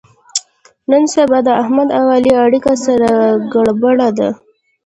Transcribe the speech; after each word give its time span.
نن 0.91 1.03
سبا 1.13 1.37
د 1.47 1.49
احمد 1.63 1.89
او 1.97 2.05
علي 2.15 2.31
اړیکه 2.45 2.73
سره 2.85 3.09
ګړبړ 3.53 3.97
ده. 4.17 4.29